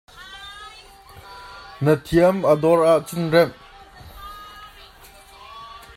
Na 1.83 1.93
thiam 2.05 2.37
a 2.51 2.53
dor 2.61 2.81
ahcun 2.93 3.25
remh. 3.33 3.55